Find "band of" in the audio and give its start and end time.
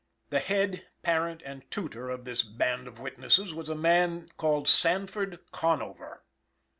2.41-2.99